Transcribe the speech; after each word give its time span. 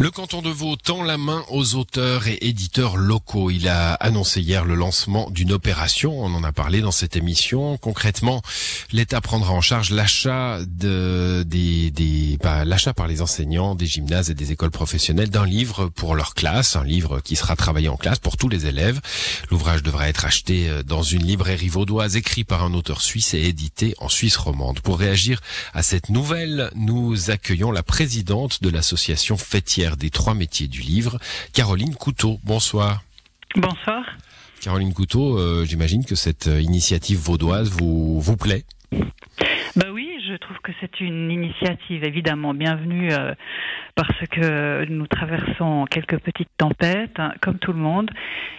Le 0.00 0.12
canton 0.12 0.42
de 0.42 0.48
Vaud 0.48 0.76
tend 0.76 1.02
la 1.02 1.18
main 1.18 1.44
aux 1.48 1.74
auteurs 1.74 2.28
et 2.28 2.38
éditeurs 2.42 2.96
locaux. 2.96 3.50
Il 3.50 3.66
a 3.66 3.94
annoncé 3.94 4.40
hier 4.40 4.64
le 4.64 4.76
lancement 4.76 5.28
d'une 5.28 5.50
opération. 5.50 6.22
On 6.22 6.32
en 6.36 6.44
a 6.44 6.52
parlé 6.52 6.80
dans 6.80 6.92
cette 6.92 7.16
émission. 7.16 7.76
Concrètement, 7.78 8.40
l'État 8.92 9.20
prendra 9.20 9.52
en 9.52 9.60
charge 9.60 9.90
l'achat 9.90 10.60
de, 10.64 11.42
des, 11.44 11.90
des 11.90 12.38
bah, 12.40 12.64
l'achat 12.64 12.94
par 12.94 13.08
les 13.08 13.22
enseignants 13.22 13.74
des 13.74 13.86
gymnases 13.86 14.30
et 14.30 14.34
des 14.34 14.52
écoles 14.52 14.70
professionnelles 14.70 15.30
d'un 15.30 15.44
livre 15.44 15.88
pour 15.88 16.14
leur 16.14 16.34
classe, 16.34 16.76
un 16.76 16.84
livre 16.84 17.18
qui 17.18 17.34
sera 17.34 17.56
travaillé 17.56 17.88
en 17.88 17.96
classe 17.96 18.20
pour 18.20 18.36
tous 18.36 18.48
les 18.48 18.66
élèves. 18.66 19.00
L'ouvrage 19.50 19.82
devra 19.82 20.08
être 20.08 20.24
acheté 20.24 20.68
euh, 20.68 20.84
dans 20.84 21.02
une 21.02 21.24
librairie 21.24 21.70
vaudoise, 21.70 22.14
écrit 22.14 22.44
par 22.44 22.62
un 22.62 22.72
auteur 22.72 23.00
suisse 23.00 23.34
et 23.34 23.42
édité 23.42 23.96
en 23.98 24.08
Suisse 24.08 24.36
romande. 24.36 24.78
Pour 24.78 25.00
réagir 25.00 25.40
à 25.74 25.82
cette 25.82 26.08
nouvelle, 26.08 26.70
nous 26.76 27.32
accueillons 27.32 27.72
la 27.72 27.82
présidente 27.82 28.62
de 28.62 28.68
l'association 28.68 29.36
fêtière 29.36 29.87
des 29.96 30.10
trois 30.10 30.34
métiers 30.34 30.68
du 30.68 30.80
livre, 30.80 31.18
Caroline 31.52 31.94
Couteau. 31.94 32.38
Bonsoir. 32.44 33.02
Bonsoir. 33.56 34.04
Caroline 34.60 34.92
Couteau, 34.92 35.38
euh, 35.38 35.64
j'imagine 35.64 36.04
que 36.04 36.14
cette 36.14 36.48
euh, 36.48 36.60
initiative 36.60 37.18
vaudoise 37.18 37.70
vous, 37.70 38.20
vous 38.20 38.36
plaît. 38.36 38.64
Bah 39.76 39.86
oui, 39.92 40.08
je 40.28 40.34
trouve 40.34 40.56
que 40.62 40.72
c'est 40.80 41.00
une 41.00 41.30
initiative 41.30 42.04
évidemment 42.04 42.52
bienvenue 42.52 43.12
euh, 43.12 43.34
parce 43.94 44.26
que 44.30 44.84
nous 44.86 45.06
traversons 45.06 45.84
quelques 45.90 46.18
petites 46.18 46.50
tempêtes, 46.56 47.18
hein, 47.18 47.32
comme 47.40 47.58
tout 47.58 47.72
le 47.72 47.78
monde, 47.78 48.10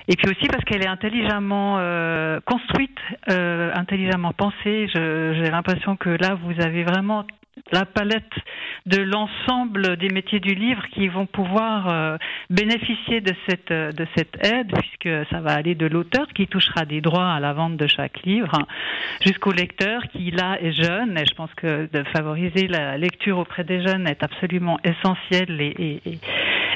et 0.07 0.15
puis 0.15 0.29
aussi 0.29 0.47
parce 0.47 0.63
qu'elle 0.63 0.81
est 0.83 0.87
intelligemment 0.87 1.77
euh, 1.79 2.39
construite, 2.45 2.97
euh, 3.29 3.71
intelligemment 3.73 4.33
pensée. 4.33 4.87
J'ai 4.93 5.49
l'impression 5.51 5.95
que 5.95 6.09
là, 6.09 6.37
vous 6.43 6.61
avez 6.61 6.83
vraiment 6.83 7.25
la 7.71 7.85
palette 7.85 8.31
de 8.85 9.01
l'ensemble 9.01 9.97
des 9.97 10.07
métiers 10.09 10.39
du 10.39 10.55
livre 10.55 10.85
qui 10.93 11.07
vont 11.09 11.25
pouvoir 11.25 11.89
euh, 11.89 12.17
bénéficier 12.49 13.19
de 13.21 13.33
cette 13.47 13.71
euh, 13.71 13.91
de 13.91 14.07
cette 14.15 14.37
aide 14.45 14.71
puisque 14.73 15.27
ça 15.29 15.41
va 15.41 15.51
aller 15.53 15.75
de 15.75 15.85
l'auteur 15.85 16.27
qui 16.33 16.47
touchera 16.47 16.85
des 16.85 17.01
droits 17.01 17.31
à 17.33 17.39
la 17.39 17.53
vente 17.53 17.75
de 17.75 17.85
chaque 17.87 18.23
livre 18.23 18.57
jusqu'au 19.21 19.51
lecteur 19.51 20.03
qui 20.13 20.31
là 20.31 20.57
est 20.61 20.71
jeune. 20.71 21.17
Et 21.17 21.25
je 21.25 21.35
pense 21.35 21.53
que 21.55 21.89
de 21.91 22.03
favoriser 22.15 22.67
la 22.67 22.97
lecture 22.97 23.37
auprès 23.37 23.63
des 23.65 23.81
jeunes 23.85 24.07
est 24.07 24.23
absolument 24.23 24.79
essentiel 24.83 25.59
et- 25.59 26.01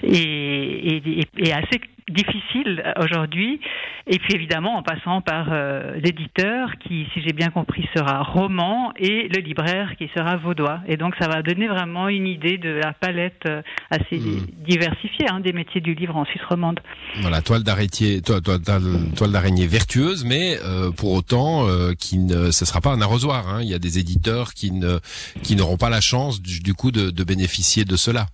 et 0.03 1.53
assez 1.53 1.79
difficile 2.09 2.83
aujourd'hui 3.01 3.59
et 4.07 4.19
puis 4.19 4.35
évidemment 4.35 4.75
en 4.77 4.83
passant 4.83 5.21
par 5.21 5.47
euh, 5.51 5.95
l'éditeur 6.03 6.69
qui 6.79 7.07
si 7.13 7.21
j'ai 7.21 7.33
bien 7.33 7.49
compris 7.49 7.87
sera 7.95 8.21
roman 8.23 8.91
et 8.97 9.27
le 9.29 9.39
libraire 9.41 9.95
qui 9.97 10.09
sera 10.15 10.35
vaudois 10.37 10.79
et 10.87 10.97
donc 10.97 11.15
ça 11.19 11.27
va 11.27 11.41
donner 11.41 11.67
vraiment 11.67 12.09
une 12.09 12.27
idée 12.27 12.57
de 12.57 12.69
la 12.69 12.93
palette 12.93 13.43
euh, 13.47 13.61
assez 13.89 14.13
Mm. 14.23 14.45
diversifiée 14.67 15.27
hein, 15.29 15.39
des 15.39 15.53
métiers 15.53 15.81
du 15.81 15.95
livre 15.95 16.15
en 16.15 16.23
Suisse 16.25 16.41
romande. 16.47 16.79
Voilà, 17.21 17.41
toile 17.41 17.63
d'araignée, 17.63 18.21
toile, 18.21 18.41
toile, 18.41 18.61
toile- 18.61 19.11
toile 19.17 19.31
d'araignée 19.31 19.65
vertueuse, 19.67 20.23
mais 20.23 20.57
euh, 20.63 20.91
pour 20.91 21.11
autant, 21.13 21.67
euh, 21.67 21.93
qui 21.93 22.17
ne, 22.19 22.51
ce 22.51 22.63
sera 22.65 22.79
pas 22.79 22.91
un 22.91 23.01
arrosoir. 23.01 23.47
hein. 23.49 23.59
Il 23.61 23.67
y 23.69 23.73
a 23.73 23.79
des 23.79 23.99
éditeurs 23.99 24.53
qui 24.53 24.71
ne, 24.71 24.99
qui 25.41 25.55
n'auront 25.55 25.77
pas 25.77 25.89
la 25.89 25.99
chance 26.01 26.41
du, 26.41 26.59
du 26.59 26.73
coup 26.73 26.91
de, 26.91 27.09
de 27.09 27.23
bénéficier 27.23 27.85
de 27.85 27.95
cela. 27.95 28.27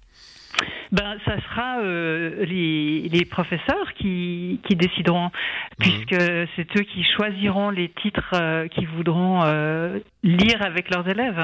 Ben, 0.91 1.17
ça 1.23 1.39
sera 1.41 1.79
euh, 1.81 2.45
les, 2.45 3.09
les 3.09 3.25
professeurs 3.25 3.93
qui, 3.95 4.59
qui 4.67 4.75
décideront, 4.75 5.29
puisque 5.77 6.15
c'est 6.55 6.77
eux 6.77 6.83
qui 6.83 7.03
choisiront 7.15 7.69
les 7.69 7.89
titres 7.89 8.31
euh, 8.33 8.67
qu'ils 8.67 8.87
voudront 8.87 9.41
euh, 9.43 9.99
lire 10.23 10.61
avec 10.63 10.89
leurs 10.89 11.07
élèves. 11.07 11.43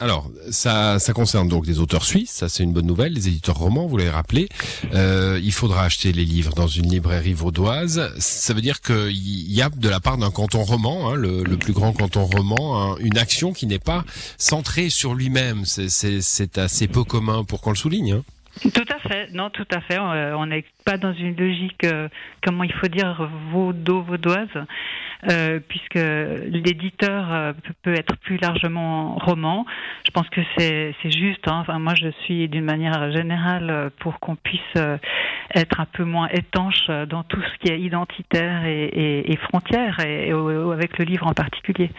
Alors, 0.00 0.30
ça, 0.52 1.00
ça 1.00 1.12
concerne 1.12 1.48
donc 1.48 1.66
des 1.66 1.80
auteurs 1.80 2.04
suisses, 2.04 2.30
ça 2.30 2.48
c'est 2.48 2.62
une 2.62 2.72
bonne 2.72 2.86
nouvelle, 2.86 3.12
les 3.14 3.26
éditeurs 3.26 3.56
romans, 3.58 3.86
vous 3.88 3.96
l'avez 3.96 4.10
rappelé. 4.10 4.48
Euh, 4.94 5.40
il 5.42 5.50
faudra 5.52 5.82
acheter 5.84 6.12
les 6.12 6.24
livres 6.24 6.54
dans 6.54 6.68
une 6.68 6.88
librairie 6.88 7.32
vaudoise. 7.32 8.12
Ça 8.20 8.54
veut 8.54 8.60
dire 8.60 8.80
qu'il 8.80 9.10
y 9.52 9.60
a 9.60 9.68
de 9.70 9.88
la 9.88 9.98
part 9.98 10.16
d'un 10.16 10.30
canton 10.30 10.62
roman, 10.62 11.10
hein, 11.10 11.14
le, 11.16 11.42
le 11.42 11.56
plus 11.56 11.72
grand 11.72 11.92
canton 11.92 12.26
roman, 12.26 12.96
une 12.98 13.18
action 13.18 13.52
qui 13.52 13.66
n'est 13.66 13.80
pas 13.80 14.04
centrée 14.36 14.88
sur 14.88 15.14
lui-même. 15.14 15.64
C'est 15.64 16.58
assez 16.58 16.86
peu 16.86 17.02
commun 17.02 17.42
pour 17.42 17.60
qu'on 17.60 17.70
le 17.70 17.76
souligne. 17.76 18.12
hein. 18.12 18.22
Tout 18.60 18.84
à 18.92 18.98
fait, 19.08 19.30
non, 19.32 19.50
tout 19.50 19.66
à 19.72 19.80
fait. 19.80 19.98
Euh, 19.98 20.36
on 20.36 20.46
n'est 20.46 20.64
pas 20.84 20.96
dans 20.96 21.12
une 21.12 21.36
logique, 21.36 21.84
euh, 21.84 22.08
comment 22.42 22.64
il 22.64 22.72
faut 22.72 22.88
dire, 22.88 23.28
vaudo-vaudoise, 23.52 24.48
euh, 25.30 25.60
puisque 25.68 25.94
l'éditeur 25.94 27.54
peut- 27.82 27.94
être 27.94 28.16
plus 28.18 28.36
largement 28.38 29.14
roman. 29.16 29.64
Je 30.06 30.10
pense 30.10 30.28
que 30.30 30.40
c'est 30.56 30.94
juste. 31.04 31.46
hein. 31.46 31.58
Enfin, 31.60 31.78
moi, 31.78 31.94
je 31.94 32.08
suis 32.24 32.48
d'une 32.48 32.64
manière 32.64 33.10
générale 33.12 33.90
pour 34.00 34.18
qu'on 34.20 34.36
puisse 34.36 34.60
être 35.54 35.80
un 35.80 35.86
peu 35.86 36.04
moins 36.04 36.28
étanche 36.28 36.88
dans 37.08 37.22
tout 37.24 37.40
ce 37.42 37.58
qui 37.58 37.72
est 37.72 37.80
identitaire 37.80 38.64
et, 38.64 38.84
et, 38.84 39.32
et 39.32 39.36
frontière, 39.36 40.00
et, 40.00 40.30
avec 40.72 40.98
le 40.98 41.04
livre 41.04 41.26
en 41.26 41.32
particulier. 41.34 41.90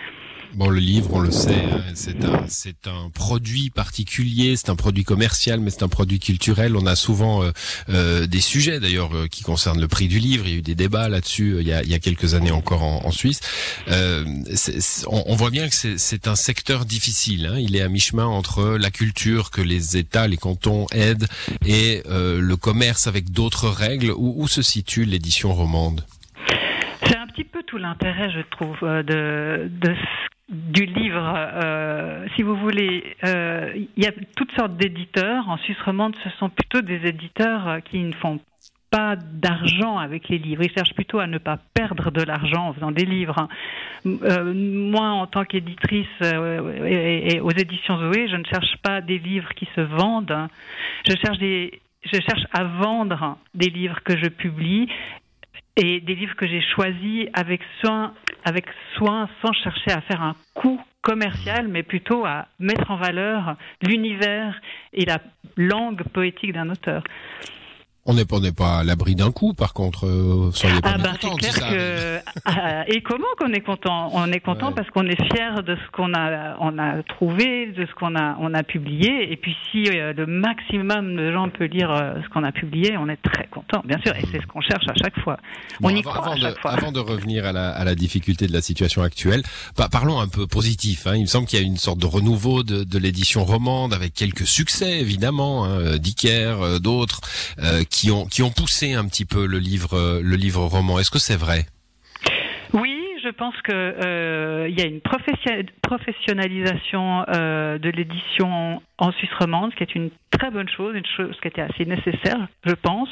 Bon, 0.55 0.67
le 0.69 0.79
livre, 0.79 1.09
on 1.13 1.19
le 1.19 1.29
sait, 1.31 1.53
hein, 1.71 1.81
c'est 1.93 2.25
un, 2.25 2.43
c'est 2.47 2.87
un 2.87 3.09
produit 3.13 3.69
particulier, 3.69 4.55
c'est 4.55 4.69
un 4.69 4.75
produit 4.75 5.03
commercial, 5.03 5.59
mais 5.59 5.69
c'est 5.69 5.83
un 5.83 5.87
produit 5.89 6.19
culturel. 6.19 6.75
On 6.75 6.85
a 6.87 6.95
souvent 6.95 7.43
euh, 7.43 7.51
euh, 7.89 8.25
des 8.25 8.41
sujets, 8.41 8.79
d'ailleurs, 8.79 9.15
euh, 9.15 9.27
qui 9.27 9.43
concernent 9.43 9.79
le 9.79 9.87
prix 9.87 10.07
du 10.07 10.17
livre. 10.17 10.45
Il 10.47 10.51
y 10.51 10.55
a 10.55 10.57
eu 10.57 10.61
des 10.63 10.73
débats 10.75 11.07
là-dessus 11.07 11.53
euh, 11.53 11.61
il, 11.61 11.67
y 11.67 11.71
a, 11.73 11.83
il 11.83 11.89
y 11.89 11.93
a 11.93 11.99
quelques 11.99 12.33
années 12.33 12.51
encore 12.51 12.81
en, 12.83 13.05
en 13.05 13.11
Suisse. 13.11 13.39
Euh, 13.89 14.25
c'est- 14.55 14.81
c'est- 14.81 15.05
on, 15.07 15.23
on 15.31 15.35
voit 15.35 15.51
bien 15.51 15.69
que 15.69 15.75
c'est, 15.75 16.27
un 16.27 16.35
secteur 16.35 16.83
difficile. 16.85 17.45
hein. 17.45 17.57
Il 17.59 17.75
est 17.75 17.81
à 17.81 17.87
mi-chemin 17.87 18.25
entre 18.25 18.75
la 18.77 18.89
culture 18.91 19.51
que 19.51 19.61
les 19.61 19.97
États, 19.97 20.27
les 20.27 20.37
cantons 20.37 20.87
aident 20.91 21.27
et 21.65 22.01
euh, 22.09 22.41
le 22.41 22.57
commerce 22.57 23.05
avec 23.07 23.31
d'autres 23.31 23.69
règles. 23.69 24.11
Où, 24.11 24.33
où 24.43 24.47
se 24.47 24.61
situe 24.63 25.05
l'édition 25.05 25.53
romande? 25.53 26.03
C'est 27.07 27.15
un 27.17 27.27
petit 27.27 27.43
peu 27.45 27.61
tout 27.67 27.77
l'intérêt, 27.77 28.29
je 28.31 28.41
trouve, 28.57 28.77
de, 28.81 29.69
de 29.69 29.93
ce- 29.93 30.29
du 30.49 30.85
livre. 30.85 31.33
Euh, 31.35 32.25
si 32.35 32.43
vous 32.43 32.55
voulez, 32.55 33.15
euh, 33.23 33.71
il 33.75 34.03
y 34.03 34.07
a 34.07 34.11
toutes 34.35 34.51
sortes 34.53 34.75
d'éditeurs. 34.77 35.47
En 35.47 35.57
Suisse 35.57 35.79
romande, 35.85 36.15
ce 36.23 36.29
sont 36.37 36.49
plutôt 36.49 36.81
des 36.81 37.07
éditeurs 37.07 37.67
euh, 37.67 37.79
qui 37.79 37.99
ne 37.99 38.13
font 38.13 38.39
pas 38.89 39.15
d'argent 39.15 39.99
avec 39.99 40.29
les 40.29 40.39
livres. 40.39 40.63
Ils 40.63 40.71
cherchent 40.71 40.95
plutôt 40.95 41.19
à 41.19 41.27
ne 41.27 41.37
pas 41.37 41.59
perdre 41.75 42.09
de 42.09 42.23
l'argent 42.23 42.69
en 42.69 42.73
faisant 42.73 42.91
des 42.91 43.05
livres. 43.05 43.47
moi, 44.03 45.09
en 45.09 45.27
tant 45.27 45.45
qu'éditrice 45.45 46.07
et, 46.21 47.39
aux 47.39 47.51
éditions 47.51 47.99
Zoé, 47.99 48.27
je 48.27 48.35
ne 48.35 48.45
cherche 48.45 48.77
pas 48.81 49.01
des 49.01 49.19
livres 49.19 49.53
qui 49.53 49.67
se 49.75 49.81
vendent. 49.81 50.47
je 51.05 51.13
cherche 52.11 52.45
à 52.51 52.63
vendre 52.63 53.37
des 53.53 53.69
livres 53.69 53.99
que 54.03 54.17
je 54.17 54.27
publie 54.27 54.89
et 55.81 56.01
des 56.01 56.15
livres 56.15 56.35
que 56.35 56.47
j'ai 56.47 56.61
choisis 56.61 57.27
avec 57.33 57.61
soin, 57.81 58.13
avec 58.43 58.65
soin, 58.95 59.29
sans 59.41 59.53
chercher 59.53 59.91
à 59.91 60.01
faire 60.01 60.21
un 60.21 60.35
coût 60.53 60.79
commercial, 61.01 61.67
mais 61.67 61.83
plutôt 61.83 62.25
à 62.25 62.47
mettre 62.59 62.91
en 62.91 62.97
valeur 62.97 63.55
l'univers 63.81 64.59
et 64.93 65.05
la 65.05 65.19
langue 65.55 66.03
poétique 66.13 66.53
d'un 66.53 66.69
auteur. 66.69 67.03
On 68.05 68.13
n'est 68.15 68.25
pas, 68.25 68.37
pas 68.57 68.79
à 68.79 68.83
l'abri 68.83 69.13
d'un 69.13 69.31
coup, 69.31 69.53
par 69.53 69.73
contre. 69.73 70.07
euh, 70.07 70.49
pas 70.61 70.69
Ah 70.83 70.97
ben 70.97 71.13
c'est 71.21 71.29
clair 71.37 71.53
ça 71.53 71.69
que 71.69 72.19
Ah, 72.45 72.83
et 72.87 73.01
comment 73.01 73.27
qu'on 73.37 73.51
est 73.53 73.59
content? 73.61 74.09
On 74.13 74.31
est 74.31 74.39
content 74.39 74.69
Ouais. 74.69 74.73
parce 74.75 74.89
qu'on 74.89 75.05
est 75.05 75.21
fier 75.31 75.61
de 75.63 75.75
ce 75.75 75.91
qu'on 75.91 76.13
a 76.15 76.57
on 76.59 76.79
a 76.79 77.03
trouvé, 77.03 77.71
de 77.71 77.85
ce 77.85 77.93
qu'on 77.93 78.15
a 78.15 78.35
on 78.39 78.53
a 78.55 78.63
publié. 78.63 79.31
Et 79.31 79.35
puis 79.37 79.55
si 79.69 79.83
euh, 79.89 80.13
le 80.13 80.25
maximum 80.25 81.15
de 81.15 81.31
gens 81.31 81.49
peut 81.49 81.65
lire 81.65 81.91
euh, 81.91 82.13
ce 82.23 82.29
qu'on 82.29 82.43
a 82.43 82.51
publié, 82.51 82.95
on 82.97 83.09
est 83.09 83.21
très 83.21 83.47
content, 83.47 83.83
bien 83.85 83.97
sûr. 84.03 84.15
Et 84.15 84.23
c'est 84.31 84.41
ce 84.41 84.47
qu'on 84.47 84.61
cherche 84.61 84.87
à 84.87 84.95
chaque 84.95 85.19
fois. 85.19 85.37
Bon, 85.81 85.89
on 85.89 85.91
y 85.95 85.99
avant, 85.99 86.09
croit 86.11 86.31
avant 86.33 86.45
à 86.45 86.51
de, 86.51 86.55
fois. 86.57 86.71
avant 86.71 86.91
de 86.91 86.99
revenir 86.99 87.45
à 87.45 87.51
la, 87.51 87.69
à 87.69 87.83
la 87.83 87.93
difficulté 87.95 88.47
de 88.47 88.53
la 88.53 88.61
situation 88.61 89.03
actuelle, 89.03 89.43
pa- 89.75 89.89
parlons 89.89 90.19
un 90.19 90.27
peu 90.29 90.47
positif. 90.47 91.05
Hein. 91.05 91.15
Il 91.15 91.21
me 91.23 91.27
semble 91.27 91.45
qu'il 91.45 91.59
y 91.59 91.63
a 91.63 91.65
une 91.65 91.77
sorte 91.77 91.99
de 91.99 92.07
renouveau 92.07 92.63
de, 92.63 92.83
de 92.83 92.97
l'édition 92.97 93.43
romande 93.43 93.93
avec 93.93 94.13
quelques 94.13 94.47
succès 94.47 94.99
évidemment, 94.99 95.65
hein, 95.65 95.69
euh, 95.79 95.97
Dicker, 95.99 96.79
d'autres 96.81 97.21
euh, 97.61 97.83
qui 97.89 98.11
ont 98.11 98.25
qui 98.25 98.43
ont 98.43 98.51
poussé 98.51 98.93
un 98.93 99.05
petit 99.05 99.25
peu 99.25 99.45
le 99.45 99.59
livre 99.59 99.93
euh, 99.97 100.21
le 100.23 100.35
livre 100.35 100.63
roman. 100.65 100.99
Est-ce 100.99 101.11
que 101.11 101.19
c'est 101.19 101.37
vrai? 101.37 101.65
Oui, 102.71 103.01
je 103.23 103.29
pense 103.29 103.55
que 103.63 103.71
euh, 103.73 104.67
il 104.69 104.79
y 104.79 104.83
a 104.83 104.85
une 104.85 105.01
profession- 105.01 105.65
professionnalisation 105.81 107.25
euh, 107.27 107.79
de 107.79 107.89
l'édition 107.89 108.81
en 108.99 109.11
Suisse 109.13 109.33
romande, 109.39 109.71
ce 109.71 109.77
qui 109.77 109.83
est 109.83 109.95
une 109.95 110.11
très 110.29 110.51
bonne 110.51 110.69
chose, 110.69 110.95
une 110.95 111.05
chose 111.17 111.35
qui 111.41 111.47
était 111.47 111.61
assez 111.61 111.85
nécessaire, 111.85 112.47
je 112.65 112.73
pense. 112.73 113.09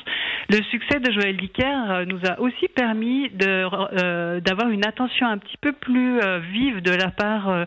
Le 0.50 0.62
succès 0.72 1.00
de 1.00 1.12
Joël 1.12 1.36
Dicker 1.38 2.06
nous 2.08 2.20
a 2.30 2.40
aussi 2.40 2.68
permis 2.68 3.32
euh, 3.44 4.40
d'avoir 4.40 4.70
une 4.70 4.86
attention 4.86 5.28
un 5.28 5.40
petit 5.40 5.58
peu 5.60 5.74
plus 5.74 6.20
vive 6.54 6.82
de 6.82 6.92
la 6.92 7.10
part 7.10 7.66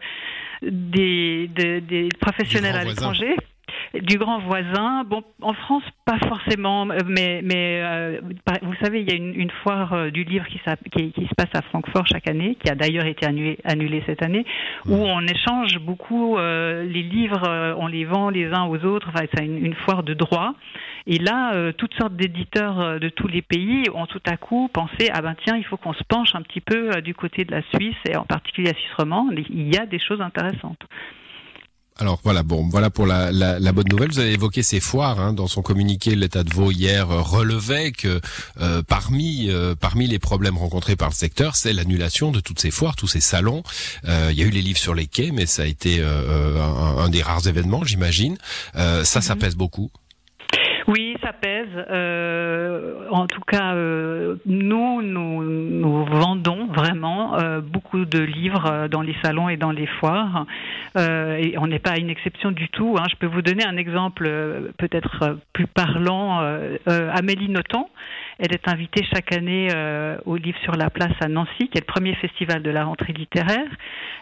des, 0.63 1.49
des, 1.49 1.81
des 1.81 2.09
professionnels 2.21 2.77
à 2.77 2.85
l'étranger. 2.85 3.37
Du 3.95 4.19
grand 4.19 4.39
voisin. 4.41 5.05
Bon, 5.05 5.23
en 5.43 5.53
France, 5.53 5.83
pas 6.05 6.19
forcément, 6.19 6.87
mais, 6.87 7.41
mais 7.43 7.83
euh, 7.85 8.21
vous 8.63 8.75
savez, 8.83 9.01
il 9.01 9.11
y 9.11 9.13
a 9.13 9.17
une, 9.17 9.35
une 9.35 9.51
foire 9.63 9.93
euh, 9.93 10.11
du 10.11 10.25
livre 10.25 10.47
qui, 10.47 10.61
qui, 10.91 11.13
qui, 11.13 11.27
se 11.27 11.35
passe 11.35 11.51
à 11.55 11.63
Francfort 11.63 12.07
chaque 12.07 12.29
année, 12.29 12.57
qui 12.63 12.71
a 12.71 12.75
d'ailleurs 12.75 13.07
été 13.07 13.27
annulée, 13.27 13.59
annulée, 13.65 14.03
cette 14.07 14.23
année, 14.23 14.45
où 14.87 14.97
mmh. 14.97 15.01
on 15.01 15.21
échange 15.27 15.79
beaucoup 15.81 16.39
euh, 16.39 16.85
les 16.85 17.03
livres, 17.03 17.43
euh, 17.49 17.75
on 17.79 17.87
les 17.87 18.05
vend 18.05 18.31
les 18.31 18.53
uns 18.53 18.65
aux 18.65 18.85
autres. 18.85 19.09
Enfin, 19.13 19.27
c'est 19.35 19.45
une, 19.45 19.65
une, 19.65 19.75
foire 19.75 20.03
de 20.03 20.15
droit. 20.15 20.55
Et 21.07 21.19
là, 21.19 21.55
euh, 21.55 21.73
toutes 21.73 21.95
sortes 21.95 22.15
d'éditeurs 22.15 23.01
de 23.01 23.09
tous 23.09 23.27
les 23.27 23.43
pays 23.43 23.85
ont 23.95 24.07
tout 24.07 24.23
à 24.27 24.37
coup 24.37 24.69
pensé 24.73 25.09
ah 25.13 25.23
ben 25.23 25.35
tiens, 25.45 25.57
il 25.57 25.65
faut 25.65 25.77
qu'on 25.77 25.95
se 25.95 26.05
penche 26.05 26.35
un 26.35 26.43
petit 26.43 26.61
peu 26.61 27.01
du 27.01 27.15
côté 27.15 27.45
de 27.45 27.53
la 27.53 27.63
Suisse 27.75 27.97
et 28.09 28.17
en 28.17 28.25
particulier 28.25 28.69
la 28.69 28.79
Suisse 28.79 28.93
romande. 28.99 29.33
Il 29.49 29.75
y 29.75 29.79
a 29.79 29.87
des 29.87 29.99
choses 29.99 30.21
intéressantes. 30.21 30.85
Alors 32.01 32.19
voilà, 32.25 32.43
bon, 32.43 32.67
voilà 32.67 32.89
pour 32.89 33.07
la, 33.07 33.31
la, 33.31 33.59
la, 33.59 33.73
bonne 33.73 33.89
nouvelle. 33.91 34.11
Vous 34.11 34.21
avez 34.21 34.33
évoqué 34.33 34.63
ces 34.63 34.81
foires 34.81 35.21
hein, 35.21 35.35
dans 35.35 35.47
son 35.47 35.61
communiqué. 35.61 36.17
L'État 36.17 36.43
de 36.43 36.53
Vaud 36.53 36.71
hier 36.71 37.11
euh, 37.11 37.21
relevait 37.21 37.93
que 37.93 38.23
euh, 38.59 38.83
parmi 38.83 39.51
euh, 39.51 39.75
parmi 39.79 40.07
les 40.07 40.19
problèmes 40.19 40.57
rencontrés 40.57 40.97
par 40.97 41.11
le 41.11 41.15
secteur, 41.15 41.57
c'est 41.57 41.75
l'annulation 41.75 42.31
de 42.33 42.41
toutes 42.41 42.59
ces 42.59 42.71
foires, 42.71 42.97
tous 42.97 43.07
ces 43.07 43.21
salons. 43.21 43.63
il 44.07 44.33
y 44.33 44.43
a 44.43 44.47
eu 44.47 44.51
les 44.51 44.63
livres 44.63 44.79
sur 44.79 44.95
les 44.95 45.07
quais, 45.07 45.31
mais 45.31 45.45
ça 45.45 45.63
a 45.63 45.67
été 45.67 46.03
un, 46.03 46.99
un, 46.99 47.09
des 47.11 47.23
rares 47.23 47.47
événements, 47.47 47.85
j'imagine. 47.85 48.39
ça, 48.75 49.05
ça 49.05 49.35
mhm. 49.35 49.41
pèse 49.41 49.57
beaucoup. 49.57 49.91
Euh, 51.77 53.07
en 53.11 53.27
tout 53.27 53.41
cas, 53.43 53.75
euh, 53.75 54.37
nous, 54.47 55.03
nous, 55.03 55.45
nous, 55.45 56.05
vendons 56.05 56.67
vraiment 56.67 57.39
euh, 57.39 57.61
beaucoup 57.61 58.05
de 58.05 58.19
livres 58.19 58.89
dans 58.89 59.03
les 59.03 59.15
salons 59.23 59.49
et 59.49 59.57
dans 59.57 59.71
les 59.71 59.87
foires. 59.87 60.47
et 60.97 61.55
on 61.59 61.67
n'est 61.67 61.79
pas 61.79 61.99
une 61.99 62.11
exception 62.11 62.51
du 62.51 62.69
tout. 62.69 62.97
Hein. 62.99 63.05
Je 63.11 63.17
peux 63.17 63.27
vous 63.27 63.43
donner 63.43 63.65
un 63.65 63.77
exemple 63.77 64.29
peut-être 64.79 65.39
plus 65.53 65.67
parlant. 65.67 66.41
Amélie 66.87 67.49
Nothomb, 67.49 67.89
elle 68.41 68.55
est 68.55 68.69
invitée 68.69 69.05
chaque 69.05 69.33
année 69.33 69.69
euh, 69.75 70.17
au 70.25 70.37
Livre 70.37 70.59
sur 70.65 70.75
la 70.75 70.89
Place 70.89 71.13
à 71.21 71.29
Nancy, 71.29 71.69
qui 71.69 71.77
est 71.77 71.87
le 71.87 71.93
premier 71.93 72.15
festival 72.15 72.63
de 72.63 72.71
la 72.71 72.85
rentrée 72.85 73.13
littéraire. 73.13 73.69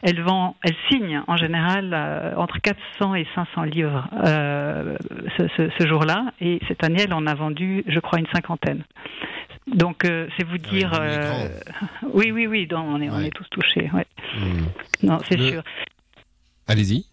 Elle 0.03 0.21
vend, 0.23 0.57
elle 0.65 0.75
signe 0.91 1.23
en 1.29 1.37
général 1.37 1.93
euh, 1.95 2.35
entre 2.37 2.59
400 2.61 3.15
et 3.15 3.27
500 3.37 3.63
livres 3.63 4.09
euh, 4.27 4.97
ce, 5.37 5.47
ce, 5.57 5.71
ce 5.79 5.87
jour-là, 5.87 6.33
et 6.41 6.59
cette 6.67 6.83
année, 6.83 7.03
elle 7.05 7.15
en 7.15 7.27
a 7.27 7.35
vendu, 7.35 7.85
je 7.87 8.01
crois, 8.01 8.19
une 8.19 8.27
cinquantaine. 8.33 8.83
Donc, 9.69 10.03
c'est 10.03 10.45
vous 10.45 10.57
ah 10.65 10.71
dire. 10.71 11.03
Oui, 12.13 12.33
oui, 12.33 12.47
oui, 12.47 12.67
donc, 12.67 12.87
on, 12.89 13.01
est, 13.01 13.11
ouais. 13.11 13.17
on 13.17 13.21
est 13.21 13.31
tous 13.31 13.49
touchés. 13.51 13.91
Ouais. 13.93 14.07
Mmh. 14.35 15.07
Non, 15.07 15.19
c'est 15.29 15.37
le... 15.37 15.49
sûr. 15.49 15.63
Allez-y. 16.67 17.05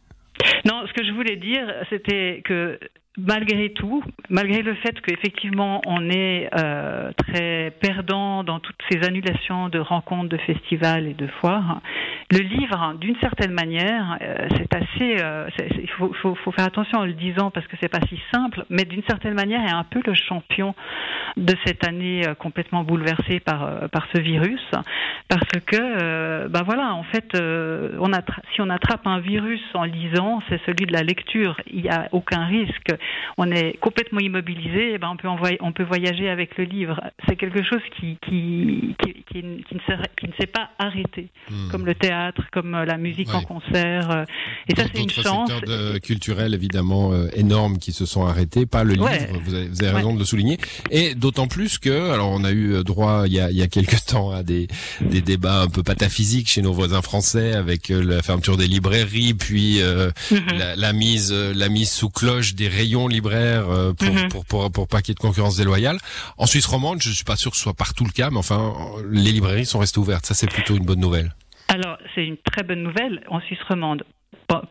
Non, 0.66 0.84
ce 0.88 0.94
que 0.94 1.06
je 1.06 1.12
voulais 1.12 1.36
dire, 1.36 1.68
c'était 1.90 2.42
que 2.46 2.80
malgré 3.18 3.72
tout, 3.72 4.04
malgré 4.30 4.62
le 4.62 4.76
fait 4.76 5.00
qu'effectivement 5.02 5.82
on 5.86 6.10
est 6.10 6.50
euh, 6.58 7.12
très 7.18 7.72
perdant 7.80 8.44
dans 8.44 8.60
toutes 8.60 8.80
ces 8.90 9.04
annulations 9.04 9.70
de 9.70 9.80
rencontres, 9.80 10.30
de 10.30 10.38
festivals 10.38 11.08
et 11.08 11.14
de 11.14 11.28
foires, 11.28 11.82
le 12.32 12.40
livre, 12.40 12.96
d'une 13.00 13.16
certaine 13.18 13.52
manière, 13.52 14.18
euh, 14.22 14.48
c'est 14.58 14.76
assez. 14.76 15.24
Euh, 15.24 15.48
il 15.78 15.88
faut, 15.90 16.36
faire 16.52 16.66
attention 16.66 17.00
en 17.00 17.06
le 17.06 17.14
disant 17.14 17.52
parce 17.52 17.68
que 17.68 17.76
c'est 17.80 17.90
pas 17.90 18.00
si 18.10 18.20
simple, 18.34 18.66
mais 18.70 18.84
d'une 18.84 19.04
certaine 19.08 19.36
manière 19.36 19.62
est 19.62 19.72
un 19.72 19.84
peu 19.84 20.02
le 20.04 20.16
champion 20.16 20.74
de 21.38 21.54
cette 21.66 21.88
année 21.88 22.28
euh, 22.28 22.34
complètement 22.34 22.84
bouleversée 22.84 23.40
par 23.40 23.90
par 23.92 24.08
ce 24.14 24.20
virus, 24.20 24.62
parce 25.30 25.48
que 25.68 26.48
ben 26.48 26.64
voilà, 26.64 26.96
en 26.96 27.04
fait, 27.04 27.38
si 28.54 28.62
on 28.62 28.70
attrape 28.70 29.06
un 29.06 29.20
virus 29.20 29.62
en 29.74 29.84
lisant, 29.84 30.42
c'est 30.50 30.60
celui 30.66 30.88
de 30.88 30.94
la 30.94 31.04
lecture. 31.04 31.58
Il 31.68 31.84
n'y 31.84 31.90
a 31.90 32.08
aucun 32.12 32.46
risque 32.46 32.92
on 33.38 33.52
est 33.52 33.78
complètement 33.80 34.20
immobilisé, 34.20 34.92
et 34.92 34.94
eh 34.96 34.98
ben 34.98 35.10
on 35.12 35.18
peut 35.18 35.28
envoyer, 35.28 35.58
on 35.62 35.72
peut 35.72 35.84
voyager 35.84 36.30
avec 36.30 36.58
le 36.58 36.64
livre. 36.64 37.02
C'est 37.28 37.36
quelque 37.36 37.64
chose 37.64 37.82
qui 37.98 38.18
qui, 38.28 38.96
qui, 39.04 39.24
qui, 39.32 39.44
ne, 39.44 39.58
qui 39.58 40.28
ne 40.28 40.34
s'est 40.40 40.48
pas 40.48 40.70
arrêté, 40.80 41.30
hmm. 41.50 41.70
comme 41.70 41.86
le 41.86 41.96
théâtre, 41.96 42.42
comme 42.52 42.74
euh, 42.76 42.86
la 42.86 42.98
musique 42.98 43.30
ouais. 43.30 43.36
en 43.36 43.42
concert. 43.42 44.12
Euh, 44.12 44.26
et 44.68 44.76
ça, 44.76 44.84
c'est 44.94 45.02
une 45.02 45.10
chance. 45.10 45.52
secteurs 45.52 46.00
culturels 46.02 46.54
évidemment 46.54 47.14
euh, 47.14 47.28
énormes 47.36 47.78
qui 47.78 47.92
se 47.92 48.06
sont 48.06 48.26
arrêtés, 48.26 48.66
pas 48.66 48.84
le 48.84 48.94
livre. 48.94 49.06
Ouais. 49.06 49.30
Vous 49.44 49.54
avez, 49.54 49.68
vous 49.68 49.84
avez 49.84 49.92
raison 49.92 50.10
ouais. 50.10 50.14
de 50.16 50.20
le 50.20 50.26
souligner. 50.26 50.58
Et 50.92 51.16
d'autant 51.16 51.48
plus 51.48 51.78
que, 51.78 52.12
alors 52.12 52.30
on 52.30 52.44
a 52.44 52.52
eu 52.52 52.84
droit 52.84 53.24
il 53.28 53.34
y 53.34 53.40
a, 53.40 53.52
il 53.52 53.58
y 53.58 53.62
a 53.62 53.68
quelques 53.68 54.06
temps 54.08 54.32
à 54.32 54.44
des 54.44 54.68
des 55.02 55.22
débats 55.22 55.62
un 55.62 55.68
peu 55.68 55.84
pataphysiques 55.84 56.50
chez 56.50 56.62
nos 56.62 56.74
voisins 56.74 57.02
français 57.02 57.54
avec 57.54 57.90
la 57.90 58.22
fermeture 58.22 58.58
des 58.58 58.68
librairies, 58.68 59.34
puis 59.34 59.82
euh, 59.82 60.10
mm 60.32 60.36
-hmm. 60.36 60.58
la, 60.58 60.76
la 60.76 60.94
mise 60.94 61.34
la 61.34 61.70
mise 61.70 61.92
sous 61.92 62.10
cloche 62.10 62.56
des 62.56 62.68
rayons 62.68 62.95
libraire 63.08 63.70
euh, 63.70 63.94
pour, 63.94 64.08
mm 64.08 64.18
-hmm. 64.18 64.30
pour, 64.30 64.46
pour, 64.46 64.72
pour, 64.72 64.88
pas 64.88 65.02
qu'il 65.02 65.12
y 65.12 65.14
ait 65.14 65.22
de 65.22 65.28
concurrence 65.28 65.58
déloyale. 65.58 65.98
En 66.38 66.46
Suisse 66.46 66.66
romande, 66.66 67.02
je 67.02 67.12
suis 67.12 67.24
pas 67.24 67.36
sûr 67.36 67.52
que 67.52 67.58
ce 67.58 67.64
soit 67.64 67.74
partout 67.74 68.06
le 68.06 68.12
cas, 68.12 68.30
mais 68.32 68.38
enfin, 68.46 68.74
les 69.10 69.32
librairies 69.32 69.66
sont 69.66 69.80
restées 69.80 70.00
ouvertes. 70.00 70.26
Ça, 70.26 70.34
c'est 70.34 70.50
plutôt 70.50 70.76
une 70.76 70.86
bonne 70.86 71.02
nouvelle. 71.08 71.30
Alors, 71.68 71.98
c'est 72.14 72.26
une 72.26 72.38
très 72.38 72.64
bonne 72.64 72.84
nouvelle 72.84 73.16
en 73.30 73.40
Suisse 73.42 73.64
romande 73.68 74.04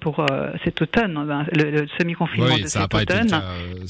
pour 0.00 0.20
euh, 0.20 0.50
cet 0.64 0.80
automne, 0.82 1.46
le, 1.52 1.70
le 1.70 1.86
semi-confinement 1.98 2.54
oui, 2.54 2.62
de 2.62 2.66
cet 2.68 2.94
automne. 2.94 3.28
Cas, 3.28 3.42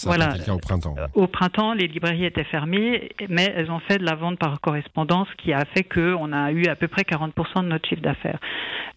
voilà, 0.05 0.35
au 0.49 0.59
printemps. 0.59 0.95
Au 1.15 1.27
printemps, 1.27 1.75
les 1.75 1.87
librairies 1.87 2.25
étaient 2.25 2.45
fermées, 2.45 3.11
mais 3.29 3.53
elles 3.57 3.71
ont 3.71 3.81
fait 3.81 3.99
de 3.99 4.05
la 4.05 4.15
vente 4.15 4.39
par 4.39 4.61
correspondance, 4.61 5.29
qui 5.39 5.53
a 5.53 5.65
fait 5.75 5.85
qu'on 5.85 6.33
a 6.33 6.53
eu 6.53 6.67
à 6.67 6.77
peu 6.77 6.89
près 6.89 7.03
40% 7.03 7.63
de 7.63 7.69
notre 7.69 7.89
chiffre 7.89 8.03
d'affaires, 8.03 8.39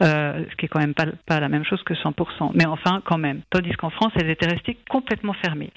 euh, 0.04 0.44
ce 0.50 0.56
qui 0.56 0.66
est 0.66 0.70
quand 0.70 0.80
même 0.80 0.94
pas, 0.94 1.06
pas 1.26 1.40
la 1.40 1.50
même 1.50 1.66
chose 1.66 1.82
que 1.84 1.94
100%. 1.94 2.52
Mais 2.54 2.66
enfin, 2.66 3.02
quand 3.06 3.18
même. 3.18 3.42
Tandis 3.50 3.72
qu'en 3.72 3.90
France, 3.90 4.14
elles 4.16 4.30
étaient 4.30 4.48
restées 4.48 4.78
complètement 4.90 5.34
fermées. 5.34 5.72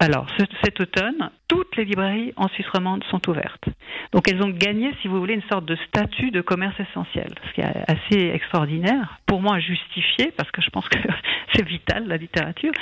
Alors, 0.00 0.26
ce, 0.38 0.44
cet 0.62 0.80
automne, 0.80 1.30
toutes 1.48 1.76
les 1.76 1.84
librairies 1.84 2.32
en 2.36 2.48
Suisse 2.48 2.68
romande 2.72 3.02
sont 3.10 3.28
ouvertes. 3.28 3.64
Donc, 4.12 4.30
elles 4.30 4.40
ont 4.42 4.50
gagné, 4.50 4.92
si 5.02 5.08
vous 5.08 5.18
voulez, 5.18 5.34
une 5.34 5.48
sorte 5.50 5.64
de 5.64 5.76
statut 5.88 6.30
de 6.30 6.40
commerce 6.40 6.78
essentiel, 6.78 7.34
ce 7.48 7.54
qui 7.54 7.60
est 7.62 7.84
assez 7.88 8.30
extraordinaire, 8.32 9.18
pour 9.26 9.40
moi 9.40 9.58
justifié, 9.58 10.32
parce 10.36 10.50
que 10.52 10.62
je 10.62 10.70
pense 10.70 10.88
que 10.88 10.98
c'est 11.54 11.66
vital, 11.66 12.06
la 12.06 12.16
littérature. 12.16 12.72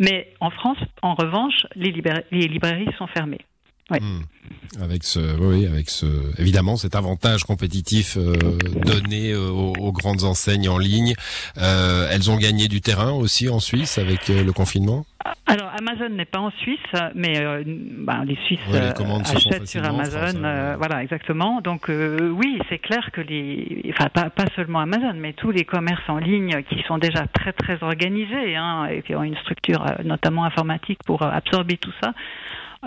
Mais 0.00 0.32
en 0.40 0.50
France, 0.50 0.78
en 1.02 1.14
revanche, 1.14 1.66
les, 1.76 1.92
librairies, 1.92 2.88
sont 2.98 3.06
fermées. 3.06 3.40
Mmh. 3.90 4.22
Avec 4.80 5.04
ce, 5.04 5.20
avec 5.68 5.90
ce, 5.90 6.06
évidemment, 6.40 6.76
cet 6.76 6.96
avantage 6.96 7.44
compétitif 7.44 8.16
euh, 8.16 8.34
donné 8.84 9.30
euh, 9.30 9.50
aux, 9.50 9.92
grandes 9.92 10.24
enseignes 10.24 10.68
en 10.68 10.78
ligne. 10.78 11.14
Euh, 11.58 12.08
elles 12.10 12.30
ont 12.30 12.36
gagné 12.36 12.66
du 12.66 12.80
terrain 12.80 13.12
aussi 13.12 13.48
en 13.48 13.60
Suisse 13.60 13.98
avec 13.98 14.28
le 14.28 14.50
confinement? 14.52 15.04
Alors 15.46 15.72
Amazon 15.78 16.10
n'est 16.10 16.24
pas 16.24 16.40
en 16.40 16.50
Suisse, 16.50 16.78
mais 17.14 17.40
euh, 17.40 17.62
ben, 17.66 18.24
les 18.24 18.36
Suisses 18.36 18.60
ouais, 18.70 18.80
les 18.80 19.36
achètent 19.36 19.66
sur 19.66 19.84
Amazon. 19.84 20.18
France, 20.18 20.34
hein. 20.44 20.76
voilà, 20.76 21.02
exactement. 21.02 21.60
Donc 21.60 21.88
oui, 21.88 22.58
c'est 22.68 22.78
clair 22.78 23.10
que 23.12 23.20
les, 23.20 23.90
enfin 23.90 24.08
pas, 24.10 24.30
pas, 24.30 24.44
seulement 24.54 24.80
Amazon, 24.80 25.14
mais 25.14 25.32
tous 25.32 25.50
les 25.50 25.64
commerces 25.64 26.08
en 26.08 26.18
ligne 26.18 26.62
qui 26.68 26.82
sont 26.86 26.98
déjà 26.98 27.26
très 27.26 27.52
très 27.52 27.82
organisés 27.82 28.56
hein, 28.56 28.86
et 28.86 29.02
qui 29.02 29.14
ont 29.14 29.22
une 29.22 29.36
structure 29.36 29.84
notamment 30.04 30.44
informatique 30.44 30.98
pour 31.06 31.22
absorber 31.22 31.78
tout 31.78 31.92
ça 32.02 32.12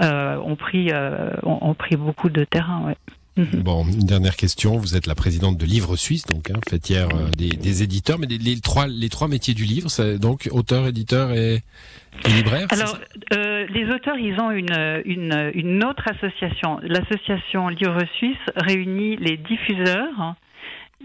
euh, 0.03 0.37
ont 0.37 0.55
pris 0.55 0.91
euh, 0.91 1.31
ont, 1.43 1.57
ont, 1.61 1.73
pris 1.73 1.95
beaucoup 1.95 2.29
de 2.29 2.43
terrain. 2.43 2.81
Ouais. 2.85 2.95
Mhm. 3.37 3.61
Bon, 3.63 3.85
une 3.85 4.05
dernière 4.05 4.35
question. 4.35 4.77
Vous 4.77 4.95
êtes 4.95 5.05
la 5.05 5.15
présidente 5.15 5.57
de 5.57 5.65
Livre 5.65 5.95
Suisse, 5.95 6.25
donc 6.25 6.49
hein, 6.49 6.59
fêtière 6.67 7.09
euh, 7.13 7.29
des, 7.37 7.49
des, 7.49 7.83
éditeurs, 7.83 8.17
mais 8.17 8.27
les, 8.27 8.37
les, 8.37 8.59
trois 8.59 8.87
les 8.87 9.09
trois 9.09 9.27
métiers 9.27 9.53
du 9.53 9.63
livre, 9.63 9.89
c'est 9.89 10.17
donc 10.17 10.49
auteur, 10.51 10.87
éditeur 10.87 11.31
et, 11.31 11.61
et 12.25 12.29
libraire. 12.29 12.67
Alors, 12.71 12.97
euh, 13.33 13.67
les 13.73 13.89
auteurs, 13.93 14.17
ils 14.17 14.39
ont 14.39 14.51
une, 14.51 15.01
une, 15.05 15.51
une 15.53 15.83
autre 15.83 16.03
association. 16.07 16.79
L'association 16.81 17.69
Livre 17.69 17.99
Suisse 18.17 18.37
réunit 18.55 19.17
les 19.17 19.37
diffuseurs, 19.37 20.35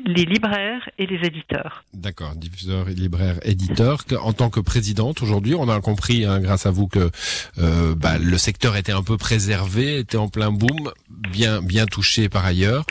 les 0.04 0.24
libraires 0.24 0.88
et 0.98 1.06
les 1.06 1.26
éditeurs. 1.26 1.84
D'accord, 1.94 2.34
diffuseurs, 2.34 2.86
libraires, 2.86 3.38
éditeurs. 3.42 4.04
En 4.20 4.32
tant 4.32 4.50
que 4.50 4.60
présidente 4.60 5.22
aujourd'hui, 5.22 5.54
on 5.54 5.68
a 5.68 5.80
compris 5.80 6.24
hein, 6.24 6.40
grâce 6.40 6.66
à 6.66 6.70
vous 6.70 6.88
que 6.88 7.10
euh, 7.58 7.94
bah, 7.94 8.18
le 8.18 8.38
secteur 8.38 8.76
était 8.76 8.92
un 8.92 9.02
peu 9.02 9.16
préservé, 9.16 9.98
était 9.98 10.16
en 10.16 10.28
plein 10.28 10.50
boom, 10.50 10.90
bien 11.30 11.62
bien 11.62 11.86
touché 11.86 12.28
par 12.28 12.44
ailleurs. 12.44 12.84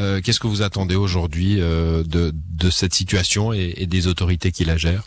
Euh, 0.00 0.20
Qu'est-ce 0.20 0.40
que 0.40 0.46
vous 0.46 0.62
attendez 0.62 0.96
aujourd'hui 0.96 1.56
euh, 1.60 2.02
de, 2.04 2.32
de 2.34 2.70
cette 2.70 2.94
situation 2.94 3.52
et, 3.52 3.74
et 3.76 3.86
des 3.86 4.06
autorités 4.06 4.52
qui 4.52 4.64
la 4.64 4.76
gèrent? 4.76 5.04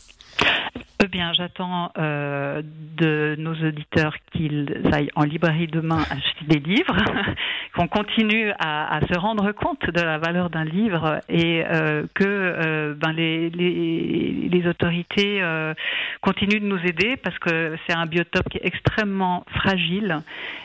Eh 1.03 1.08
bien, 1.08 1.34
j'attends 1.34 1.91
euh, 1.98 2.62
de 2.98 3.36
nos 3.39 3.53
auditeurs 3.53 4.15
qu'ils 4.31 4.67
aillent 4.91 5.10
en 5.15 5.24
librairie 5.24 5.67
demain 5.67 6.01
acheter 6.10 6.46
des 6.48 6.60
livres, 6.60 6.96
qu'on 7.75 7.88
continue 7.88 8.51
à, 8.60 8.98
à, 8.98 9.01
se 9.08 9.17
rendre 9.17 9.51
compte 9.51 9.84
de 9.89 10.01
la 10.01 10.20
valeur 10.20 10.50
d'un 10.50 10.63
livre 10.63 11.20
et 11.27 11.63
euh, 11.65 12.03
que 12.13 12.24
euh, 12.25 12.93
ben 12.93 13.13
les, 13.13 13.50
les, 13.50 14.50
les, 14.51 14.67
autorités 14.67 15.41
euh, 15.41 15.74
continuent 16.22 16.62
de 16.62 16.67
nous 16.67 16.79
aider 16.86 17.17
parce 17.17 17.39
que 17.39 17.75
c'est 17.88 17.93
un 17.93 18.05
biotope 18.05 18.50
qui 18.50 18.58
est 18.58 18.65
extrêmement 18.65 19.43
fragile 19.55 20.20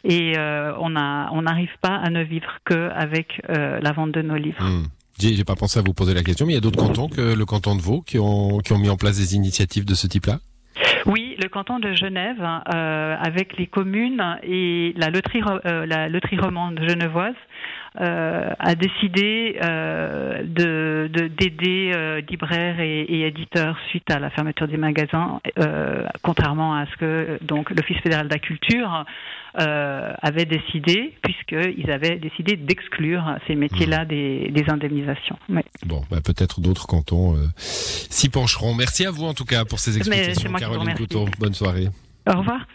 et 0.04 0.36
euh, 0.36 0.74
on 0.78 0.90
n'arrive 0.90 1.70
on 1.82 1.88
pas 1.88 1.96
à 1.96 2.10
ne 2.10 2.22
vivre 2.22 2.58
qu'avec 2.66 3.40
la 3.48 3.92
vente 3.92 4.12
de 4.12 4.22
nos 4.22 4.36
livres. 4.36 4.62
Mmh. 4.62 4.95
J'ai 5.18 5.44
pas 5.44 5.54
pensé 5.54 5.78
à 5.78 5.82
vous 5.82 5.94
poser 5.94 6.12
la 6.12 6.22
question, 6.22 6.44
mais 6.46 6.52
il 6.52 6.56
y 6.56 6.58
a 6.58 6.60
d'autres 6.60 6.78
cantons 6.78 7.08
que 7.08 7.34
le 7.34 7.44
canton 7.46 7.74
de 7.74 7.80
Vaud 7.80 8.02
qui 8.02 8.18
ont, 8.18 8.60
mis 8.78 8.90
en 8.90 8.96
place 8.96 9.16
des 9.16 9.34
initiatives 9.34 9.86
de 9.86 9.94
ce 9.94 10.06
type-là? 10.06 10.40
Oui, 11.06 11.36
le 11.42 11.48
canton 11.48 11.78
de 11.78 11.94
Genève, 11.94 12.42
euh, 12.74 13.16
avec 13.18 13.56
les 13.56 13.66
communes 13.66 14.38
et 14.42 14.92
la 14.96 15.08
loterie, 15.08 15.40
euh, 15.64 15.86
la 15.86 16.08
loterie 16.08 16.38
romande 16.38 16.80
genevoise, 16.86 17.34
a 17.98 18.74
décidé 18.74 19.58
euh, 19.62 20.42
de 20.44 21.08
d'aider 21.08 21.92
euh, 21.94 22.20
libraires 22.28 22.80
et, 22.80 23.00
et, 23.02 23.26
éditeurs 23.26 23.76
suite 23.88 24.10
à 24.10 24.18
la 24.18 24.30
fermeture 24.30 24.68
des 24.68 24.76
magasins, 24.76 25.40
euh, 25.58 26.04
contrairement 26.22 26.74
à 26.74 26.86
ce 26.86 26.96
que 26.96 27.38
donc 27.42 27.70
l'Office 27.70 27.98
fédéral 27.98 28.28
de 28.28 28.32
la 28.32 28.38
culture 28.38 29.04
avait 29.58 30.44
décidé, 30.44 31.14
puisqu'ils 31.22 31.90
avaient 31.90 32.16
décidé 32.16 32.56
d'exclure 32.56 33.24
ces 33.46 33.54
métiers-là 33.54 34.04
mmh. 34.04 34.08
des, 34.08 34.50
des, 34.50 34.64
indemnisations. 34.68 35.38
Oui. 35.48 35.62
Bon, 35.86 36.02
bah, 36.10 36.18
peut-être 36.22 36.60
d'autres 36.60 36.86
cantons 36.86 37.36
s'y 37.56 38.28
pencheront. 38.28 38.74
Merci 38.74 39.06
à 39.06 39.10
vous 39.10 39.24
en 39.24 39.32
tout 39.32 39.46
cas 39.46 39.64
pour 39.64 39.78
ces 39.78 39.96
explications, 39.96 40.52
Caroline 40.52 40.92
Couteau. 40.94 41.24
Bonne 41.38 41.54
soirée. 41.54 41.88
Au 42.26 42.38
revoir. 42.38 42.66